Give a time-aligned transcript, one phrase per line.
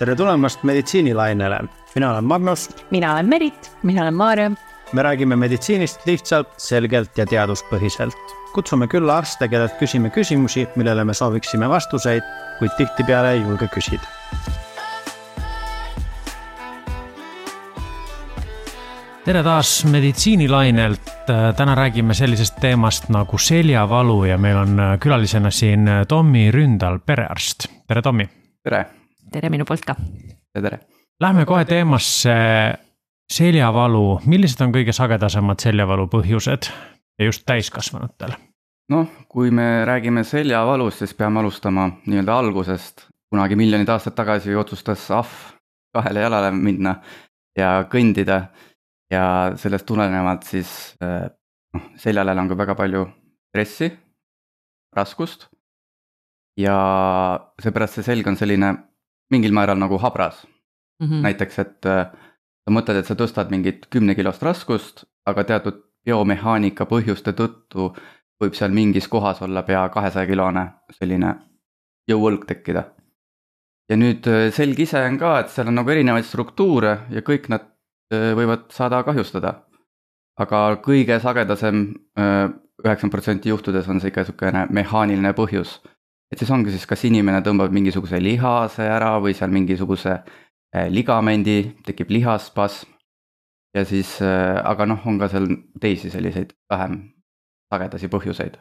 [0.00, 1.58] tere tulemast meditsiinilainele,
[1.94, 2.68] mina olen Magnus.
[2.90, 4.50] mina olen Merit, mina olen Maarja.
[4.92, 8.16] me räägime meditsiinist lihtsalt, selgelt ja teaduspõhiselt.
[8.52, 12.22] kutsume külla arste, kellelt küsime küsimusi, millele me sooviksime vastuseid,
[12.58, 14.06] kuid tihtipeale ei julge küsida.
[19.24, 21.12] tere taas meditsiinilainelt,
[21.56, 27.68] täna räägime sellisest teemast nagu seljavalu ja meil on külalisena siin Tommy Ründal, perearst.
[27.86, 28.28] tere, Tommy.
[28.64, 28.99] tere.
[29.32, 29.96] Tere minu poolt ka.
[29.96, 30.78] tere, tere.
[31.20, 32.34] Lähme kohe teemasse
[33.30, 36.70] seljavalu, millised on kõige sagedasemad seljavalu põhjused
[37.20, 38.34] ja just täiskasvanutel?
[38.90, 43.06] noh, kui me räägime seljavalust, siis peame alustama nii-öelda algusest.
[43.30, 45.30] kunagi miljonid aastad tagasi otsustas ahv
[45.94, 46.96] kahele jalale minna
[47.58, 48.40] ja kõndida
[49.10, 53.06] ja sellest tulenevalt siis noh, seljale langeb väga palju
[53.50, 53.90] stressi,
[54.96, 55.48] raskust.
[56.58, 56.76] ja
[57.62, 58.74] seepärast see selg on selline
[59.30, 61.06] mingil määral nagu habras mm.
[61.06, 61.22] -hmm.
[61.28, 67.92] näiteks, et sa mõtled, et sa tõstad mingit kümnekilost raskust, aga teatud biomehaanika põhjuste tõttu
[68.40, 71.34] võib seal mingis kohas olla pea kahesaja kilone selline
[72.08, 72.84] jõuõlg tekkida.
[73.90, 77.66] ja nüüd selg ise on ka, et seal on nagu erinevaid struktuure ja kõik nad
[78.10, 79.54] võivad saada kahjustada.
[80.40, 81.82] aga kõige sagedasem,
[82.16, 85.80] üheksakümmend protsenti juhtudes on see ikka sihukene mehaaniline põhjus.
[86.30, 90.20] Et siis ongi siis, kas inimene tõmbab mingisuguse lihase ära või seal mingisuguse
[90.90, 92.88] ligamendi, tekib lihaspasm.
[93.74, 95.46] ja siis, aga noh, on ka seal
[95.80, 97.00] teisi selliseid vähem
[97.70, 98.58] sagedasi põhjuseid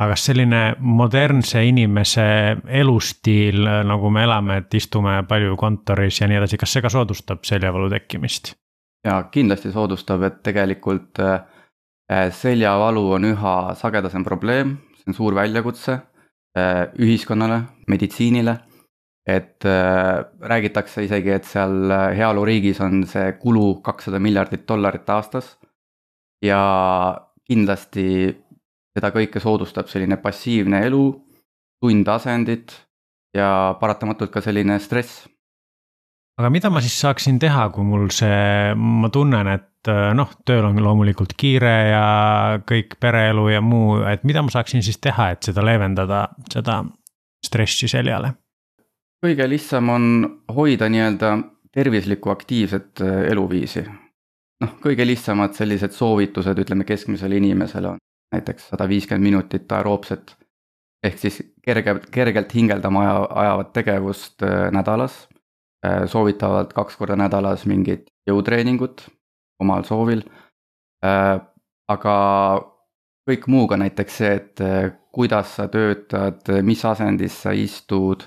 [0.00, 2.24] aga kas selline modernse inimese
[2.66, 7.44] elustiil, nagu me elame, et istume palju kontoris ja nii edasi, kas see ka soodustab
[7.44, 8.54] seljavalu tekkimist?
[9.06, 11.20] jaa, kindlasti soodustab, et tegelikult
[12.36, 16.00] seljavalu on üha sagedasem probleem, see on suur väljakutse
[16.56, 18.58] ühiskonnale, meditsiinile.
[19.30, 25.58] et räägitakse isegi, et seal heaoluriigis on see kulu kakssada miljardit dollarit aastas.
[26.42, 26.60] ja
[27.46, 28.34] kindlasti
[28.96, 31.04] seda kõike soodustab selline passiivne elu,
[31.80, 32.74] tundasendid
[33.36, 35.26] ja paratamatult ka selline stress.
[36.40, 40.76] aga mida ma siis saaksin teha, kui mul see, ma tunnen, et noh, tööl on
[40.82, 42.04] loomulikult kiire ja
[42.68, 46.82] kõik pereelu ja muu, et mida ma saaksin siis teha, et seda leevendada, seda
[47.46, 48.34] stressi seljale?
[49.20, 50.04] kõige lihtsam on
[50.56, 51.30] hoida nii-öelda
[51.72, 53.84] tervislikku aktiivset eluviisi.
[54.64, 57.98] noh, kõige lihtsamad sellised soovitused, ütleme keskmisele inimesele on
[58.32, 60.36] näiteks sada viiskümmend minutit aeroobset
[61.02, 65.26] ehk siis kerge, kergelt hingeldama aja, ajavat tegevust äh, nädalas.
[65.86, 69.06] Äh, soovitavalt kaks korda nädalas mingit jõutreeningut
[69.60, 70.24] omal soovil.
[71.04, 71.36] Äh,
[71.90, 72.16] aga
[73.28, 74.62] kõik muuga näiteks see, et
[75.14, 78.24] kuidas sa töötad, mis asendis sa istud.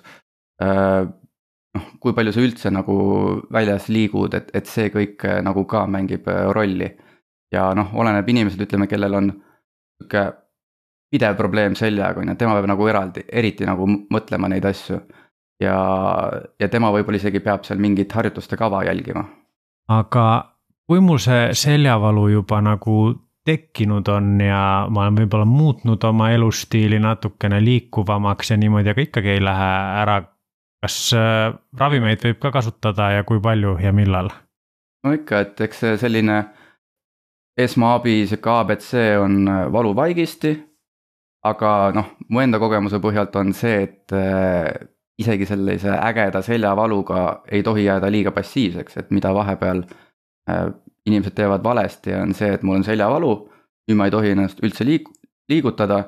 [1.74, 2.96] noh, kui palju sa üldse nagu
[3.52, 6.92] väljas liigud, et, et see kõik nagu ka mängib rolli.
[7.52, 9.32] ja noh, oleneb inimesed, ütleme, kellel on
[10.00, 10.24] sihuke
[11.14, 15.00] pidev probleem seljaga, on ju, tema peab nagu eraldi, eriti nagu mõtlema neid asju.
[15.62, 15.78] ja,
[16.60, 19.26] ja tema võib-olla isegi peab seal mingit harjutuste kava jälgima.
[19.94, 20.53] aga
[20.88, 22.98] kui mul see seljavalu juba nagu
[23.46, 29.36] tekkinud on ja ma olen võib-olla muutnud oma elustiili natukene liikuvamaks ja niimoodi, aga ikkagi
[29.36, 29.72] ei lähe
[30.04, 30.22] ära.
[30.84, 34.30] kas äh, ravimeid võib ka kasutada ja kui palju ja millal?
[35.04, 36.44] no ikka, et eks see selline
[37.60, 40.56] esmaabi, sihuke abc on äh, valuvaigisti.
[41.44, 44.72] aga noh, mu enda kogemuse põhjalt on see, et äh,
[45.20, 49.84] isegi sellise ägeda seljavaluga ei tohi jääda liiga passiivseks, et mida vahepeal
[51.06, 53.34] inimesed teevad valesti, on see, et mul on seljavalu.
[53.88, 55.12] nüüd ma ei tohi ennast üldse liik-,
[55.50, 56.04] liigutada.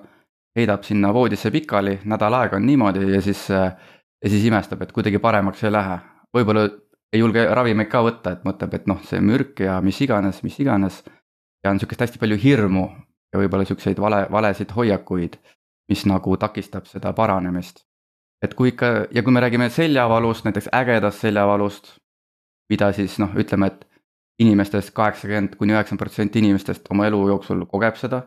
[0.55, 5.19] heidab sinna voodisse pikali, nädal aega on niimoodi ja siis, ja siis imestab, et kuidagi
[5.19, 5.97] paremaks ei lähe.
[6.37, 6.69] võib-olla
[7.13, 10.59] ei julge ravimeid ka võtta, et mõtleb, et noh, see mürk ja mis iganes, mis
[10.59, 11.01] iganes
[11.63, 12.85] ja on sihukest hästi palju hirmu
[13.33, 15.35] ja võib-olla siukseid vale, valesid hoiakuid,
[15.91, 17.83] mis nagu takistab seda paranemist.
[18.43, 21.95] et kui ikka ja kui me räägime seljavalust, näiteks ägedast seljavalust,
[22.69, 23.85] mida siis noh, ütleme, et
[24.39, 28.23] inimestest kaheksakümmend kuni üheksakümmend protsenti inimestest oma elu jooksul kogeb seda.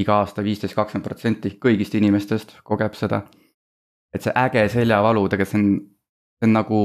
[0.00, 3.22] iga aasta viisteist, kakskümmend protsenti kõigist inimestest kogeb seda.
[4.14, 5.78] et see äge seljavalu tegelikult see on,
[6.40, 6.80] see on nagu,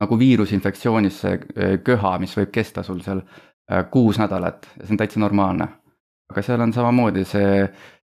[0.00, 3.22] nagu viirusinfektsioonis see eh, köha, mis võib kesta sul seal
[3.72, 5.68] Äh, kuus nädalat ja see on täitsa normaalne.
[6.28, 7.68] aga seal on samamoodi see,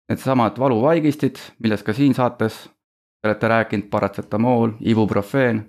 [0.10, 2.57] needsamad valuvaigistid, millest ka siin saates
[3.21, 5.62] te olete rääkinud, paratsetamool, ibuprofeen,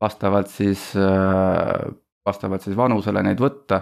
[0.00, 1.92] vastavalt siis, äh,
[2.26, 3.80] vastavalt siis vanusele neid võtta.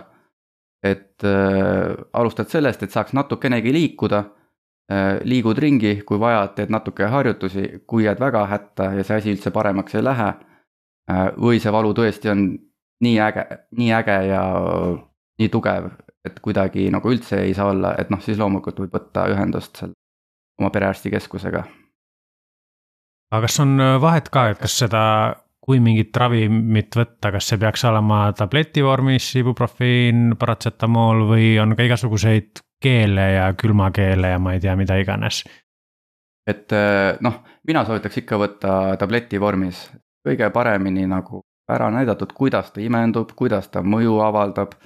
[0.82, 7.08] et äh, alustad sellest, et saaks natukenegi liikuda äh,, liigud ringi, kui vaja, teed natuke
[7.11, 10.35] harjutusi, kui jääd väga hätta ja see asi üldse paremaks ei lähe
[11.40, 12.44] või see valu tõesti on
[13.05, 13.44] nii äge,
[13.79, 14.43] nii äge ja
[15.38, 15.90] nii tugev,
[16.26, 19.94] et kuidagi nagu üldse ei saa olla, et noh, siis loomulikult võib võtta ühendust seal
[20.58, 21.64] oma perearstikeskusega.
[23.32, 25.02] aga kas on vahet ka, et kas seda,
[25.69, 31.85] kui mingit ravimit võtta, kas see peaks olema tableti vormis, ibuprofiin, paratsetamool või on ka
[31.85, 35.43] igasuguseid keele ja külmakeele ja ma ei tea, mida iganes?
[36.49, 36.73] et
[37.20, 39.82] noh, mina soovitaks ikka võtta tableti vormis,
[40.25, 44.76] kõige paremini nagu ära näidatud, kuidas ta imendub, kuidas ta mõju avaldab.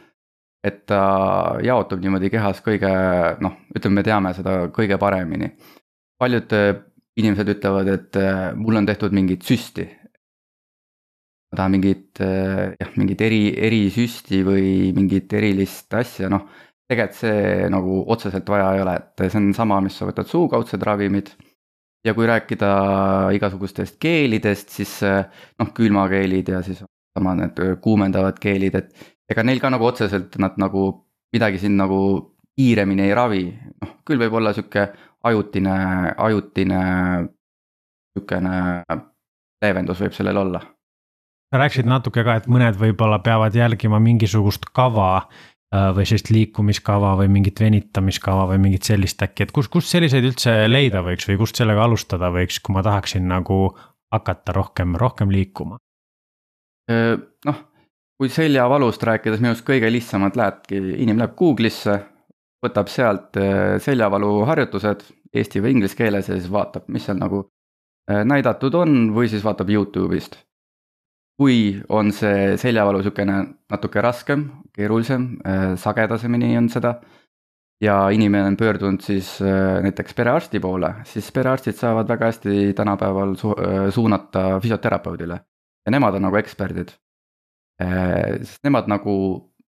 [0.63, 2.91] et ta jaotub niimoodi kehas kõige
[3.43, 5.51] noh, ütleme, me teame seda kõige paremini.
[6.19, 6.77] paljud äh,
[7.17, 9.89] inimesed ütlevad, et äh, mul on tehtud mingit süsti.
[11.53, 14.67] Ma tahan mingit äh, jah, mingit eri, erisüsti või
[14.97, 16.49] mingit erilist asja, noh.
[16.89, 20.83] tegelikult see nagu otseselt vaja ei ole, et see on sama, mis sa võtad suukaudsed
[20.89, 21.31] ravimid
[22.07, 22.73] ja kui rääkida
[23.37, 25.23] igasugustest keelidest, siis eh,
[25.61, 26.83] noh, külmakeelid ja siis
[27.17, 30.89] sama need eh, kuumendavad keelid, et ega neil ka nagu otseselt nad nagu
[31.33, 32.01] midagi siin nagu
[32.57, 33.45] kiiremini ei ravi,
[33.81, 34.89] noh küll võib olla sihuke
[35.29, 35.75] ajutine,
[36.19, 36.83] ajutine
[38.13, 38.57] sihukene
[39.63, 40.61] leevendus võib sellel olla.
[41.53, 45.29] Sa rääkisid natuke ka, et mõned võib-olla peavad jälgima mingisugust kava
[45.73, 50.27] Äh, või sellist liikumiskava või mingit venitamiskava või mingit sellist äkki, et kus, kus selliseid
[50.29, 53.57] üldse leida võiks või kust sellega alustada võiks, kui ma tahaksin nagu
[54.13, 55.81] hakata rohkem, rohkem liikuma?
[57.47, 57.59] noh,
[58.21, 61.95] kui seljavalust rääkides, minu arust kõige lihtsamalt lähebki, inimene läheb Google'isse,
[62.67, 63.39] võtab sealt
[63.87, 67.47] seljavalu harjutused eesti või inglise keeles ja siis vaatab, mis seal nagu
[68.11, 70.37] näidatud on või siis vaatab Youtube'ist
[71.41, 73.39] kui on see seljavalu niisugune
[73.73, 74.47] natuke raskem,
[74.77, 76.97] keerulisem, äh, sagedasemini on seda
[77.83, 83.37] ja inimene on pöördunud siis äh, näiteks perearsti poole, siis perearstid saavad väga hästi tänapäeval
[83.41, 85.41] su äh, suunata füsioterapeudile.
[85.87, 86.93] ja nemad on nagu eksperdid.
[87.83, 89.13] sest nemad nagu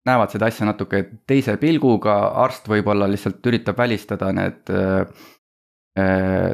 [0.07, 4.71] näevad seda asja natuke teise pilguga, arst võib-olla lihtsalt üritab välistada need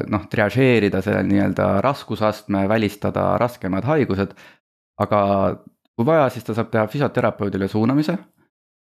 [0.09, 4.33] noh, triažeerida selle nii-öelda raskusastme, välistada raskemad haigused
[5.01, 5.21] aga
[5.95, 8.17] kui vaja, siis ta saab teha füsioterapeudile suunamise.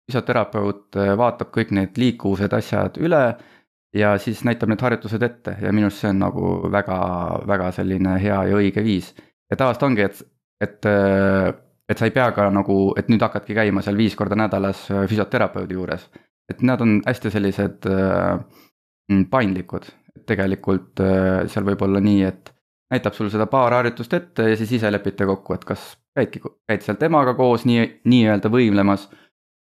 [0.08, 3.22] füsioterapeut äh, vaatab kõik need liikuvused, asjad üle
[3.98, 7.00] ja siis näitab need harjutused ette ja minu arust see on nagu väga,
[7.48, 9.14] väga selline hea ja õige viis.
[9.52, 10.22] ja tavaliselt ongi, et,
[10.64, 11.52] et, äh,
[11.90, 15.04] et sa ei pea ka nagu, et nüüd hakkadki käima seal viis korda nädalas äh,
[15.10, 16.10] füsioterapeudi juures.
[16.52, 21.02] et nad on hästi sellised mm, paindlikud, et tegelikult
[21.52, 22.54] seal võib olla nii, et
[22.94, 26.84] näitab sulle seda paar harjutust ette ja siis ise lepite kokku, et kas käidki, käid
[26.86, 29.08] seal temaga koos nii, nii-öelda võimlemas.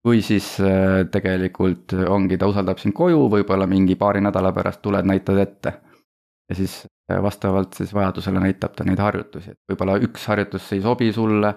[0.05, 5.05] või siis äh, tegelikult ongi, ta usaldab sind koju, võib-olla mingi paari nädala pärast tuled,
[5.05, 5.73] näitad ette.
[6.49, 10.81] ja siis äh, vastavalt siis vajadusele näitab ta neid harjutusi, et võib-olla üks harjutus ei
[10.81, 11.55] sobi sulle.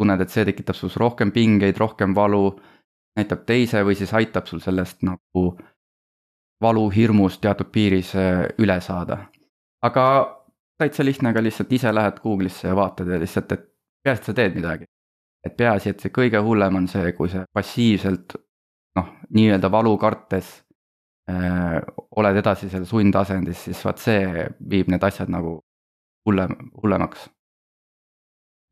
[0.00, 2.60] tunned, et see tekitab sus rohkem pingeid, rohkem valu.
[3.16, 5.58] näitab teise või siis aitab sul sellest nagu
[6.62, 9.18] valuhirmust teatud piiris äh, üle saada.
[9.82, 10.04] aga
[10.78, 13.69] täitsa lihtne ka lihtsalt ise lähed Google'isse ja vaatad ja lihtsalt, et
[14.04, 14.88] peaasi, et sa teed midagi.
[15.46, 18.34] et peaasi, et see kõige hullem on see, kui sa passiivselt
[18.98, 20.50] noh, nii-öelda valu kartes
[21.30, 21.78] äh,
[22.20, 25.60] oled edasi seal sundasendis, siis vaat see viib need asjad nagu
[26.28, 26.52] hullem,
[26.82, 27.30] hullemaks.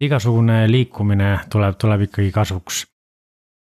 [0.04, 2.85] igasugune liikumine tuleb, tuleb ikkagi kasuks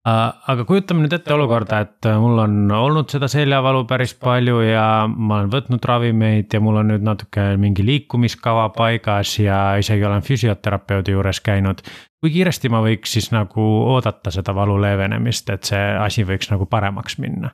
[0.05, 4.85] aga kujutame nüüd ette olukorda, et äh, mul on olnud seda seljavalu päris palju ja
[5.09, 10.25] ma olen võtnud ravimeid ja mul on nüüd natuke mingi liikumiskava paigas ja isegi olen
[10.25, 11.85] füsioterapeudi juures käinud.
[12.21, 13.61] kui kiiresti ma võiks siis nagu
[13.93, 17.53] oodata seda valu leevenemist, et see asi võiks nagu paremaks minna?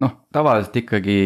[0.00, 1.20] noh, tavaliselt ikkagi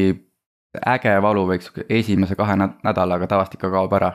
[0.86, 4.12] äge valu võiks esimese kahe nädalaga tavaliselt ikka kaob ära.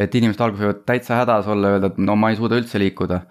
[0.00, 3.22] et inimesed alguses võivad täitsa hädas olla, öelda, et no ma ei suuda üldse liikuda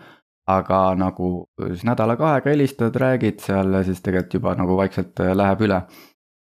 [0.48, 1.32] aga nagu
[1.68, 5.82] siis nädala-kahega helistad, räägid seal siis tegelikult juba nagu vaikselt äh, läheb üle.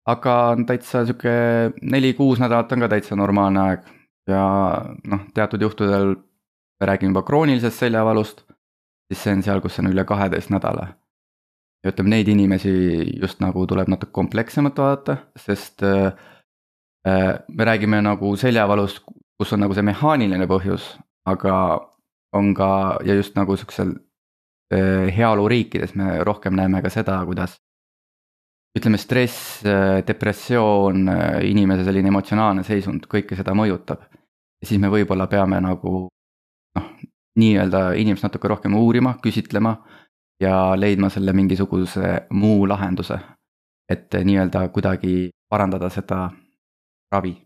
[0.07, 1.31] aga on täitsa sihuke
[1.81, 3.87] neli-kuus nädalat on ka täitsa normaalne aeg
[4.29, 4.43] ja
[5.09, 6.17] noh, teatud juhtudel
[6.81, 8.43] me räägime juba kroonilisest seljavalust,
[9.09, 10.89] siis see on seal, kus on üle kaheteist nädala.
[11.85, 12.71] ja ütleme, neid inimesi
[13.21, 16.13] just nagu tuleb natuke komplekssemalt vaadata, sest äh,
[17.07, 19.05] äh, me räägime nagu seljavalust,
[19.39, 20.95] kus on nagu see mehaaniline põhjus,
[21.29, 21.55] aga
[22.35, 23.95] on ka ja just nagu siuksel
[24.75, 27.57] äh, heaoluriikides me rohkem näeme ka seda, kuidas
[28.79, 34.07] ütleme, stress, äh, depressioon, äh, inimese selline emotsionaalne seisund, kõike seda mõjutab.
[34.63, 36.09] ja siis me võib-olla peame nagu
[36.79, 36.91] noh,
[37.39, 39.77] nii-öelda inimest natuke rohkem uurima, küsitlema
[40.41, 43.19] ja leidma selle mingisuguse muu lahenduse.
[43.89, 46.31] et nii-öelda kuidagi parandada seda
[47.13, 47.37] ravi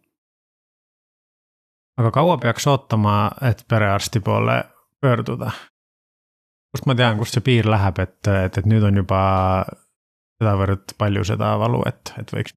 [1.99, 4.63] aga kaua peaks ootama, et perearsti poole
[5.01, 5.53] pöörduda?
[6.73, 9.21] kust ma tean, kust see piir läheb, et, et, et nüüd on juba
[10.39, 12.55] sedavõrd palju seda valu, et, et võiks?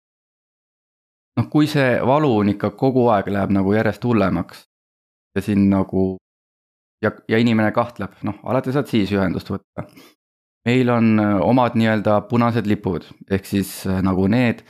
[1.40, 4.66] noh, kui see valu on ikka kogu aeg läheb nagu järjest hullemaks
[5.36, 6.16] ja siin nagu
[7.04, 9.88] ja, ja inimene kahtleb, noh, alati saad siis ühendust võtta.
[10.68, 14.66] meil on äh, omad nii-öelda punased lipud, ehk siis äh, nagu need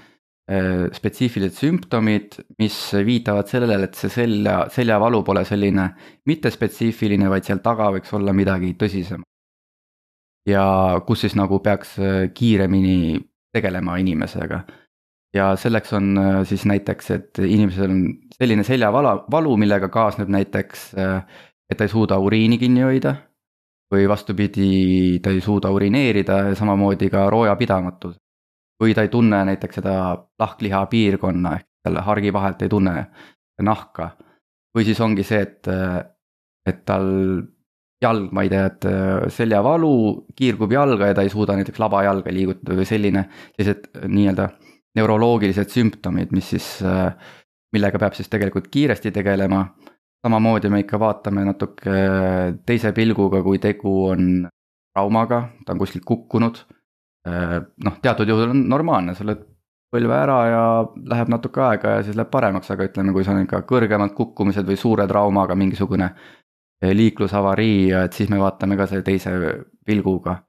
[0.92, 2.76] spetsiifilised sümptomid, mis
[3.08, 5.86] viitavad sellele, et see selja, seljavalu pole selline
[6.28, 9.32] mittespetsiifiline, vaid seal taga võiks olla midagi tõsisemat
[10.50, 13.20] ja kus siis nagu peaks äh, kiiremini
[13.54, 14.64] tegelema inimesega.
[15.34, 18.04] ja selleks on äh, siis näiteks, et inimesel on
[18.36, 21.24] selline seljavala, valu, millega kaasneb näiteks, äh,
[21.70, 23.16] et ta ei suuda uriini kinni hoida.
[23.92, 28.16] või vastupidi, ta ei suuda urineerida ja samamoodi ka roojapidamatus.
[28.82, 29.96] Või ta ei tunne näiteks seda
[30.40, 32.96] lahkliha piirkonna ehk selle hargi vahelt ei tunne
[33.62, 34.12] nahka.
[34.78, 35.68] või siis ongi see, et,
[36.66, 37.08] et tal
[38.02, 38.88] jalg, ma ei tea, et
[39.36, 39.94] seljavalu,
[40.38, 43.26] kiirgub jalga ja ta ei suuda näiteks labajalga liigutada või selline,
[43.58, 44.48] sellised nii-öelda
[44.98, 46.68] neuroloogilised sümptomid, mis siis,
[47.76, 49.66] millega peab siis tegelikult kiiresti tegelema.
[50.26, 51.94] samamoodi me ikka vaatame natuke
[52.66, 54.48] teise pilguga, kui tegu on
[54.94, 56.64] traumaga, ta on kuskilt kukkunud.
[57.26, 59.44] Noh, teatud juhul on normaalne, sa lööd
[59.92, 60.62] põlve ära ja
[61.12, 64.68] läheb natuke aega ja siis läheb paremaks, aga ütleme, kui see on ikka kõrgemad kukkumised
[64.68, 66.14] või suure traumaga mingisugune
[66.82, 69.34] liiklusavarii ja et siis me vaatame ka selle teise
[69.86, 70.42] pilguga.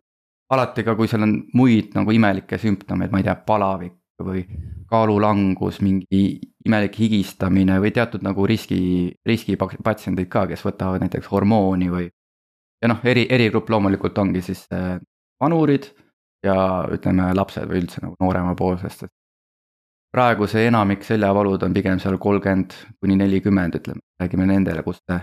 [0.52, 4.42] alati ka, kui seal on muid nagu imelikke sümptomeid, ma ei tea, palavik või
[4.90, 12.10] kaalulangus, mingi imelik higistamine või teatud nagu riski, riskipatsiendid ka, kes võtavad näiteks hormooni või.
[12.82, 15.00] ja noh, eri, erigrupp loomulikult ongi siis äh,
[15.40, 15.88] vanurid
[16.42, 16.56] ja
[16.92, 19.12] ütleme, lapsed või üldse nagu nooremapoolsest, et
[20.12, 25.20] praegu see enamik seljavalud on pigem seal kolmkümmend kuni nelikümmend, ütleme, räägime nendele, kus see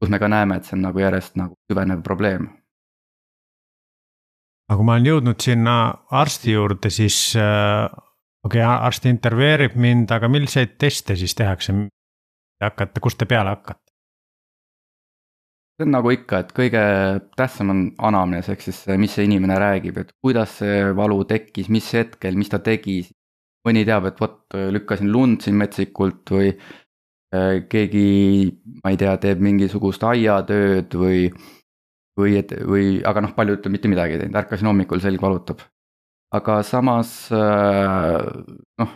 [0.00, 2.48] kus me ka näeme, et see on nagu järjest nagu süvenev probleem.
[4.66, 5.74] aga kui ma olen jõudnud sinna
[6.10, 7.86] arsti juurde, siis äh,
[8.44, 11.74] okei okay,, arst intervjueerib mind, aga milliseid teste siis tehakse?
[12.62, 13.85] hakkate, kust te peale hakkate?
[15.76, 16.82] See on nagu ikka, et kõige
[17.36, 21.92] tähtsam on anamnees, ehk siis mis see inimene räägib, et kuidas see valu tekkis, mis
[21.92, 23.04] hetkel, mis ta tegi.
[23.66, 26.52] mõni teab, et vot lükkasin lund siin metsikult või
[27.34, 28.52] Äh, keegi,
[28.84, 31.24] ma ei tea, teeb mingisugust aiatööd või,
[32.18, 35.64] või et, või, aga noh, paljud ütlevad mitte midagi ei teinud, ärkasin hommikul, selg valutab.
[36.36, 38.22] aga samas äh,
[38.78, 38.94] noh,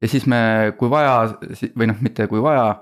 [0.00, 0.40] ja siis me,
[0.80, 1.36] kui vaja
[1.76, 2.78] või noh, mitte kui vaja,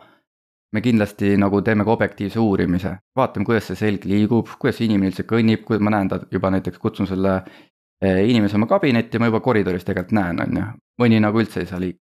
[0.74, 5.12] me kindlasti nagu teeme ka objektiivse uurimise, vaatame, kuidas see selg liigub, kuidas see inimene
[5.12, 9.30] üldse kõnnib, kui ma näen ta juba näiteks kutsun selle äh, inimese oma kabinetti, ma
[9.30, 10.66] juba koridoris tegelikult näen, on ju,
[11.02, 12.06] mõni nagu üldse ei saa liikuda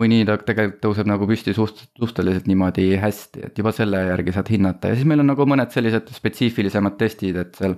[0.00, 4.52] mõni ta tegelikult tõuseb nagu püsti suht-, suhteliselt niimoodi hästi, et juba selle järgi saad
[4.52, 7.76] hinnata ja siis meil on nagu mõned sellised spetsiifilisemad testid, et seal.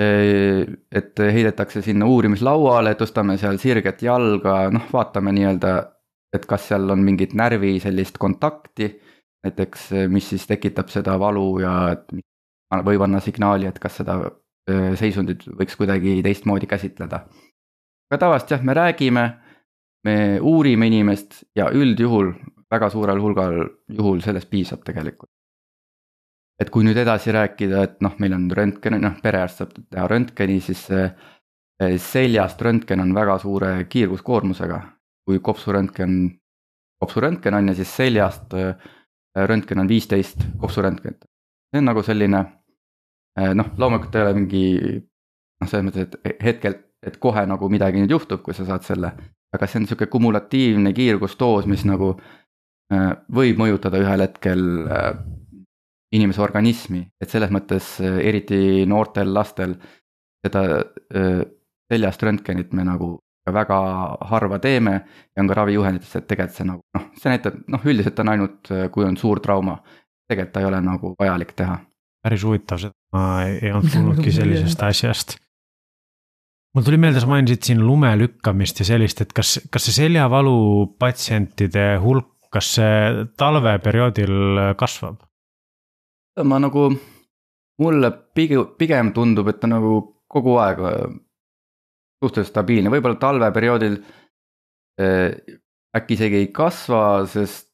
[0.00, 5.72] et heidetakse sinna uurimislauale, tõstame seal sirget jalga, noh, vaatame nii-öelda,
[6.32, 9.00] et kas seal on mingit närvi sellist kontakti.
[9.44, 12.12] näiteks, mis siis tekitab seda valu ja et
[12.84, 14.18] võib anda signaali, et kas seda
[15.00, 17.24] seisundit võiks kuidagi teistmoodi käsitleda.
[18.10, 19.24] aga tavaliselt jah, me räägime
[20.04, 22.32] me uurime inimest ja üldjuhul
[22.70, 23.58] väga suurel hulgal
[23.88, 25.30] juhul sellest piisab tegelikult.
[26.60, 30.58] et kui nüüd edasi rääkida, et noh, meil on röntgen, noh perearst saab teha röntgeni,
[30.60, 30.82] siis
[32.04, 34.80] seljast röntgen on väga suure kiirguskoormusega.
[35.30, 36.20] Kui kopsuröntgen,
[37.00, 38.54] kopsuröntgen on ja siis seljast
[39.46, 41.24] röntgen on viisteist kopsuröntgenit.
[41.70, 42.44] see on nagu selline
[43.54, 44.64] noh, loomulikult ei ole mingi
[44.98, 46.74] noh, selles mõttes, et hetkel,
[47.06, 49.14] et kohe nagu midagi nüüd juhtub, kui sa saad selle
[49.54, 55.08] aga see on sihuke kumulatiivne kiirgusdoos, mis nagu äh, võib mõjutada ühel hetkel äh,
[56.14, 59.76] inimese organismi, et selles mõttes äh, eriti noortel lastel
[60.40, 60.62] seda
[61.12, 63.10] seljast röntgenit me nagu
[63.54, 63.80] väga
[64.30, 68.22] harva teeme ja on ka ravijuhendites, et tegelikult see nagu noh, see näitab noh, üldiselt
[68.22, 69.78] on ainult, kui on suur trauma,
[70.30, 71.78] tegelikult ta ei ole nagu vajalik teha.
[72.22, 75.38] päris huvitav, seda ma ei olnud kuulnudki sellisest asjast
[76.74, 80.58] mul tuli meelde, sa mainisid siin lume lükkamist ja sellist, et kas, kas see seljavalu
[81.00, 85.20] patsientide hulk, kas see talveperioodil kasvab?
[86.40, 86.86] ma nagu,
[87.82, 89.98] mulle pigem, pigem tundub, et ta nagu
[90.30, 90.78] kogu aeg
[92.20, 93.98] suhteliselt stabiilne, võib-olla talveperioodil
[95.00, 95.58] äh,
[95.96, 97.70] äkki isegi ei kasva, sest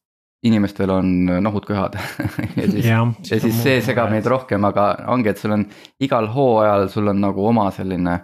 [0.47, 1.09] inimestel on
[1.43, 1.97] nohud-köhad
[2.61, 3.01] ja siis, ja,
[3.31, 5.65] ja siis see segab neid rohkem, aga ongi, et sul on
[6.03, 8.19] igal hooajal, sul on nagu oma selline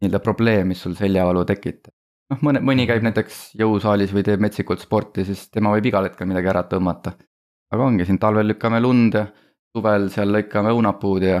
[0.00, 1.92] nii-öelda probleem, mis sul seljavalu tekitab.
[2.32, 6.28] noh, mõne, mõni käib näiteks jõusaalis või teeb metsikult sporti, siis tema võib igal hetkel
[6.30, 7.16] midagi ära tõmmata.
[7.72, 9.26] aga ongi siin talvel lükkame lund ja
[9.76, 11.40] suvel seal lõikame õunapuud ja,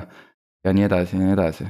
[0.64, 1.68] ja nii edasi ja nii edasi.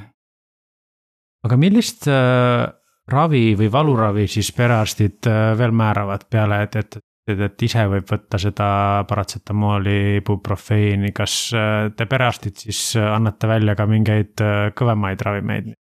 [1.46, 2.66] Aga millist äh,
[3.12, 6.98] ravi või valuravi siis perearstid äh, veel määravad peale, et, et,
[7.30, 8.68] et, et ise võib võtta seda
[9.08, 14.44] paratsetamooli, ibuprofeeni, kas äh, te perearstid siis annate välja ka mingeid
[14.78, 15.74] kõvemaid ravimeid?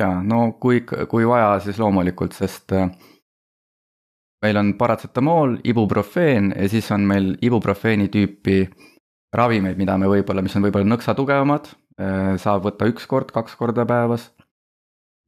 [0.00, 2.72] ja no kui, kui vaja, siis loomulikult, sest
[4.40, 8.62] meil on paratsetamool, ibuprofeen ja siis on meil ibuprofeeni tüüpi
[9.36, 11.68] ravimeid, mida me võib-olla, mis on võib-olla nõksa tugevamad,
[12.40, 14.30] saab võtta üks kord, kaks korda päevas.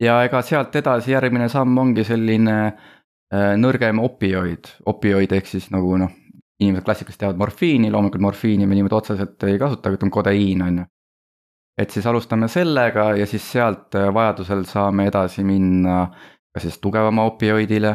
[0.02, 5.96] Ja ega sealt edasi järgmine samm ongi selline äh, nõrgem opioid, opioid ehk siis nagu
[6.00, 6.10] noh,
[6.62, 10.74] inimesed klassikaliselt teavad morfiini, loomulikult morfiini me niimoodi otseselt ei kasuta, aga ütleme kodeiin on
[10.82, 10.86] ju.
[11.82, 15.96] et siis alustame sellega ja siis sealt äh, vajadusel saame edasi minna
[16.52, 17.92] kas siis tugevama opioidile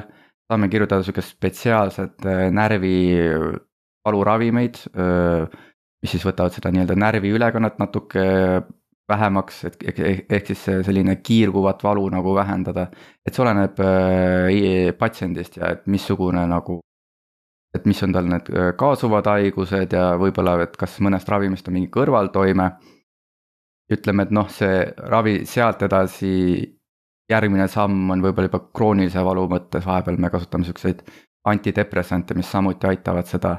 [0.47, 5.43] saame kirjutada sihukest spetsiaalset äh, närvivaluravimeid, äh,
[6.01, 8.23] mis siis võtavad seda nii-öelda närviülekannet natuke
[9.09, 9.77] vähemaks, et
[10.29, 12.87] ehk siis selline kiirguvat valu nagu vähendada.
[13.25, 16.79] et see oleneb äh, patsiendist ja et missugune nagu,
[17.75, 21.91] et mis on tal need kaasuvad haigused ja võib-olla, et kas mõnest ravimist on mingi
[21.93, 22.71] kõrvaltoime.
[23.91, 26.31] ütleme, et noh, see ravi sealt edasi
[27.31, 31.03] järgmine samm on võib-olla juba kroonilise valu mõttes, vahepeal me kasutame siukseid
[31.47, 33.57] antidepressante, mis samuti aitavad seda.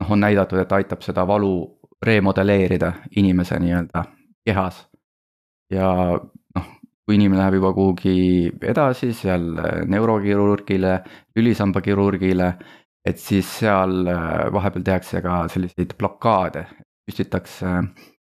[0.00, 4.17] noh, on näidatud, et aitab seda valu remodelleerida inimese nii-öelda
[4.48, 4.82] kehas.
[5.72, 5.92] ja
[6.56, 6.66] noh,
[7.04, 8.16] kui inimene läheb juba kuhugi
[8.72, 9.48] edasi, seal
[9.86, 10.98] neurokirurgile,
[11.36, 12.52] lülisambakirurgile.
[13.08, 16.66] et siis seal äh, vahepeal tehakse ka selliseid blokaade,
[17.06, 17.90] püstitakse äh,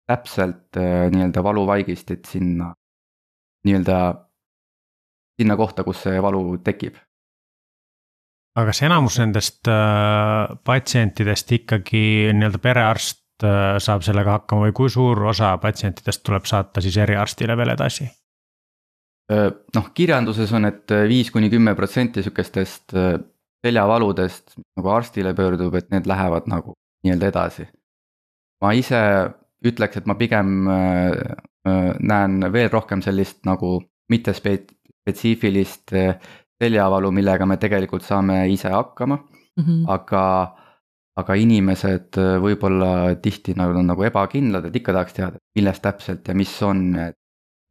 [0.07, 2.73] täpselt äh, nii-öelda valuvaigistit sinna
[3.67, 3.99] nii-öelda
[5.41, 6.99] sinna kohta, kus see valu tekib.
[8.57, 12.05] aga kas enamus nendest äh, patsientidest ikkagi
[12.37, 17.57] nii-öelda perearst äh, saab sellega hakkama või kui suur osa patsientidest tuleb saata siis eriarstile
[17.57, 18.09] veel edasi?
[19.33, 23.15] Äh, noh, kirjanduses on et, et viis kuni kümme protsenti sihukestest äh,
[23.63, 27.69] seljavaludest nagu arstile pöördub, et need lähevad nagu nii-öelda edasi.
[28.63, 28.99] ma ise
[29.67, 31.11] ütleks, et ma pigem äh,
[31.67, 33.81] äh näen veel rohkem sellist nagu
[34.13, 34.67] mittespe-,
[35.03, 36.15] spetsiifilist eh,
[36.63, 39.85] seljavalu, millega me tegelikult saame ise hakkama mm, -hmm.
[39.87, 40.23] aga
[41.21, 46.29] aga inimesed eh, võib-olla tihti nagu on nagu ebakindlad, et ikka tahaks teada, millest täpselt
[46.29, 47.19] ja mis on, et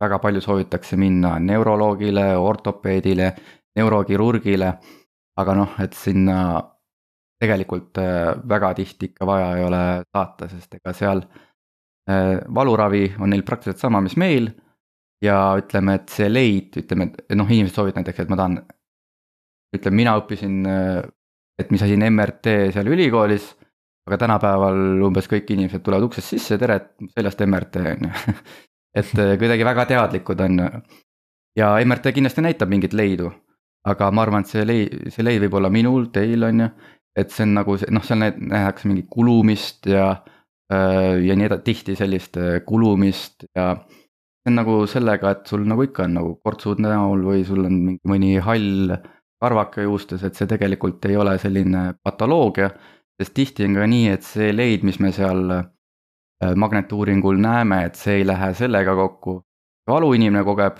[0.01, 3.31] väga palju soovitakse minna neuroloogile, ortopeedile,
[3.77, 4.71] neurokirurgile,
[5.41, 6.37] aga noh, et sinna
[7.41, 11.25] tegelikult eh, väga tihti ikka vaja ei ole saata, sest ega seal
[12.11, 14.47] valuravi on neil praktiliselt sama, mis meil
[15.23, 18.57] ja ütleme, et see leid, ütleme, et noh, inimesed soovivad näiteks, et ma tahan.
[19.77, 20.65] ütleme, mina õppisin,
[21.61, 23.51] et mis asi on MRT seal ülikoolis.
[24.09, 26.79] aga tänapäeval umbes kõik inimesed tulevad uksest sisse, tere,
[27.13, 28.33] seljast MRT on ju.
[28.99, 30.59] et kuidagi väga teadlikud on.
[31.57, 33.31] ja MRT kindlasti näitab mingit leidu.
[33.85, 36.69] aga ma arvan, et see leid, see leid võib olla minul, teil on ju.
[37.15, 40.11] et see on nagu noh, seal nähakse mingit kulumist ja,
[40.71, 43.73] ja nii edasi, tihti sellist kulumist ja
[44.41, 47.75] see on nagu sellega, et sul nagu ikka on nagu kortsud näol või sul on
[47.89, 48.95] mingi mõni hall
[49.41, 52.69] karvake juustes, et see tegelikult ei ole selline patoloogia.
[53.21, 55.65] sest tihti on ka nii, et see leid, mis me seal äh,
[56.55, 59.41] magnetuuringul näeme, et see ei lähe sellega kokku.
[59.89, 60.77] valu inimene kogeb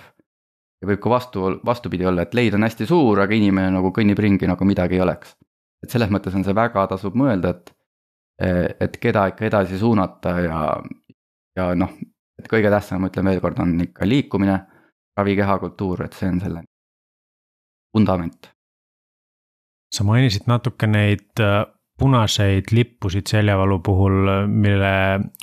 [0.82, 4.20] ja võib ka vastu, vastupidi olla, et leid on hästi suur, aga inimene nagu kõnnib
[4.20, 5.36] ringi nagu midagi ei oleks.
[5.84, 7.72] et selles mõttes on see väga, tasub mõelda, et,
[8.86, 10.60] et keda ikka edasi suunata ja,
[11.58, 11.96] ja noh,
[12.38, 14.60] et kõige tähtsam, ma ütlen veel kord, on ikka liikumine,
[15.18, 16.64] ravi kehakultuur, et see on selle
[17.98, 18.51] vundament.
[19.92, 21.64] Sa mainisid natuke neid äh,
[22.02, 24.94] punaseid lippusid seljavalu puhul, mille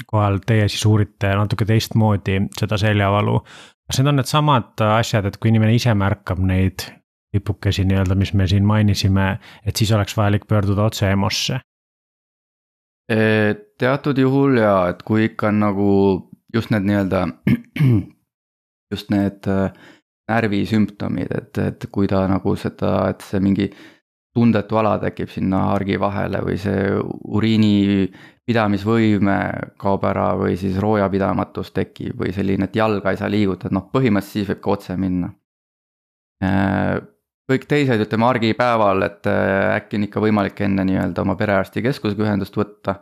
[0.07, 3.39] kohal teie siis uurite natuke teistmoodi seda seljavalu.
[3.87, 6.89] kas need on needsamad asjad, et kui inimene ise märkab neid
[7.33, 11.61] lipukesi nii-öelda, mis me siin mainisime, et siis oleks vajalik pöörduda otse EMO-sse?
[13.79, 15.91] teatud juhul ja, et kui ikka on nagu
[16.55, 17.23] just need nii-öelda,
[18.93, 19.71] just need äh,
[20.29, 23.71] närvisümptomid, et, et kui ta nagu seda, et see mingi
[24.35, 26.91] tundetu ala tekib sinna hargi vahele või see
[27.35, 28.09] uriini
[28.49, 29.39] pidamisvõime
[29.81, 34.39] kaob ära või siis roojapidamatus tekib või selline, et jalga ei saa liigutada, noh põhimõtteliselt
[34.39, 35.33] siis võib ka otse minna.
[36.45, 36.95] Äh,
[37.51, 42.57] kõik teised, ütleme argipäeval, et äh, äkki on ikka võimalik enne nii-öelda oma perearstikeskusega ühendust
[42.57, 43.01] võtta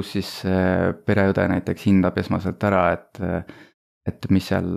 [0.00, 0.30] kus siis
[1.06, 3.20] pereõde näiteks hindab esmaselt ära, et,
[4.08, 4.70] et mis seal,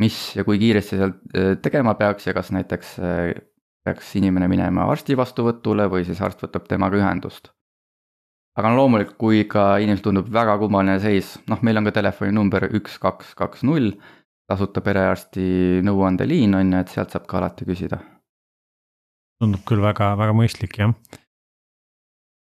[0.00, 3.32] mis ja kui kiiresti seal äh, tegema peaks ja kas näiteks äh,
[3.84, 7.50] peaks inimene minema arsti vastuvõtule või siis arst võtab temaga ühendust.
[8.56, 12.68] aga no loomulikult, kui ikka inimesel tundub väga kummaline seis, noh, meil on ka telefoninumber
[12.78, 13.92] üks, kaks, kaks, null.
[14.48, 18.00] tasuta perearsti nõuandeliin on ju, et sealt saab ka alati küsida.
[19.42, 20.94] tundub küll väga, väga mõistlik jah.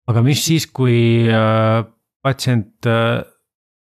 [0.09, 1.83] aga mis siis, kui äh,
[2.23, 3.23] patsient äh,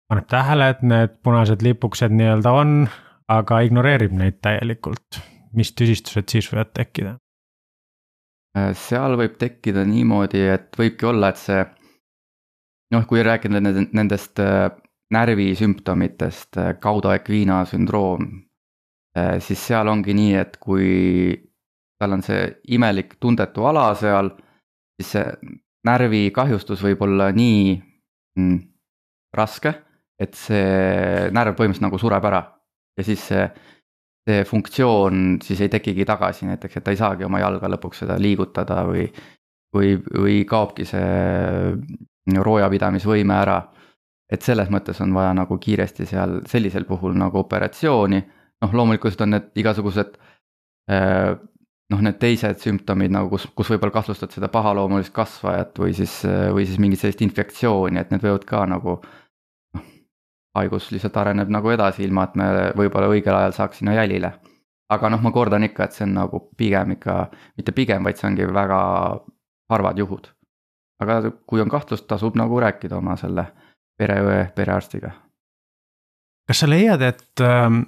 [0.08, 2.86] paneb tähele, et need punased lipukesed nii-öelda on,
[3.28, 5.20] aga ignoreerib neid täielikult,
[5.56, 7.18] mis tüsistused siis võivad tekkida?
[8.52, 11.60] Äh, seal võib tekkida niimoodi, et võibki olla, et see
[12.92, 14.66] noh, kui rääkida nendest äh,
[15.12, 18.28] närvisümptomitest, äh, kaudoekviina sündroom,
[19.44, 20.86] siis seal ongi nii, et kui
[22.00, 24.30] tal on see imelik tundetu ala seal,
[24.96, 25.52] siis see
[25.84, 27.74] närvikahjustus võib olla nii
[28.40, 28.56] mm,
[29.36, 29.74] raske,
[30.16, 32.40] et see närv põhimõtteliselt nagu sureb ära.
[32.96, 33.44] Ja siis see,
[34.28, 38.18] see funktsioon siis ei tekigi tagasi, näiteks et ta ei saagi oma jalga lõpuks seda
[38.22, 39.06] liigutada või,
[39.74, 43.62] või, või kaobki see roojapidamisvõime ära.
[44.32, 48.22] et selles mõttes on vaja nagu kiiresti seal sellisel puhul nagu operatsiooni,
[48.62, 50.14] noh loomulikult on need igasugused
[50.90, 51.34] äh,
[51.92, 56.66] noh, need teised sümptomid nagu, kus, kus võib-olla kahtlustad seda pahaloomulist kasvajat või siis, või
[56.68, 59.21] siis mingit sellist infektsiooni, et need võivad ka nagu noh,
[60.54, 64.32] haigus lihtsalt areneb nagu edasi, ilma et me võib-olla õigel ajal saaks sinna jälile.
[64.92, 68.28] aga noh, ma kordan ikka, et see on nagu pigem ikka, mitte pigem, vaid see
[68.28, 68.78] ongi väga
[69.72, 70.28] harvad juhud
[71.02, 73.46] aga kui on kahtlus, tasub nagu rääkida oma selle
[73.98, 75.12] pereõe, perearstiga.
[76.48, 77.82] kas sa leiad, et, ähm,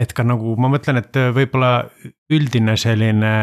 [0.00, 1.72] et ka nagu ma mõtlen, et võib-olla
[2.32, 3.34] üldine selline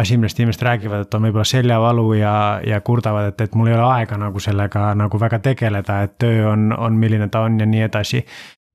[0.00, 2.34] asi, millest inimesed räägivad, et on võib-olla seljavalu ja,
[2.66, 6.48] ja kurdavad, et, et mul ei ole aega nagu sellega nagu väga tegeleda, et töö
[6.52, 8.24] on, on milline ta on ja nii edasi.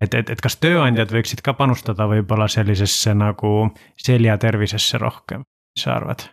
[0.04, 5.44] et, et, et kas tööandjad võiksid ka panustada võib-olla sellisesse nagu selja tervisesse rohkem,
[5.76, 6.30] mis sa arvad?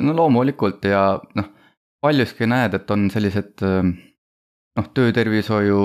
[0.00, 1.50] no loomulikult ja noh
[2.04, 3.94] paljuski näed, et on sellised ähm,
[4.76, 5.84] noh, töötervishoiu